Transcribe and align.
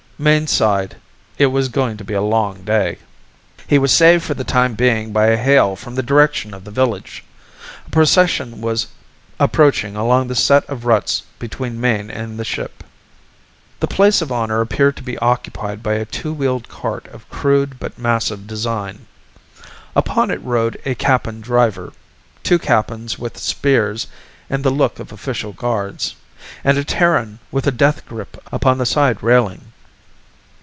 Mayne 0.21 0.45
sighed. 0.45 0.97
It 1.39 1.47
was 1.47 1.67
going 1.67 1.97
to 1.97 2.03
be 2.03 2.13
a 2.13 2.21
long 2.21 2.61
day. 2.61 2.99
He 3.65 3.79
was 3.79 3.91
saved 3.91 4.23
for 4.23 4.35
the 4.35 4.43
time 4.43 4.75
being 4.75 5.11
by 5.11 5.29
a 5.29 5.35
hail 5.35 5.75
from 5.75 5.95
the 5.95 6.03
direction 6.03 6.53
of 6.53 6.63
the 6.63 6.69
village. 6.69 7.23
A 7.87 7.89
procession 7.89 8.61
was 8.61 8.85
approaching 9.39 9.95
along 9.95 10.27
the 10.27 10.35
set 10.35 10.63
of 10.69 10.85
ruts 10.85 11.23
between 11.39 11.81
Mayne 11.81 12.11
and 12.11 12.37
the 12.37 12.45
ship. 12.45 12.83
The 13.79 13.87
place 13.87 14.21
of 14.21 14.31
honor 14.31 14.61
appeared 14.61 14.95
to 14.97 15.01
be 15.03 15.17
occupied 15.17 15.81
by 15.81 15.93
a 15.95 16.05
two 16.05 16.33
wheeled 16.33 16.69
cart 16.69 17.07
of 17.07 17.27
crude 17.27 17.79
but 17.79 17.97
massive 17.97 18.45
design. 18.45 19.07
Upon 19.95 20.29
it 20.29 20.43
rode 20.43 20.79
a 20.85 20.93
Kappan 20.93 21.41
driver, 21.41 21.93
two 22.43 22.59
Kappans 22.59 23.17
with 23.17 23.39
spears 23.39 24.05
and 24.51 24.63
the 24.63 24.69
look 24.69 24.99
of 24.99 25.11
official 25.11 25.53
guards, 25.53 26.13
and 26.63 26.77
a 26.77 26.83
Terran 26.83 27.39
with 27.49 27.65
a 27.65 27.71
death 27.71 28.05
grip 28.05 28.39
upon 28.51 28.77
the 28.77 28.85
side 28.85 29.23
railing. 29.23 29.61